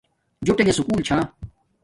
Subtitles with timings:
[0.45, 1.17] جوٹݣے سکوُل چھا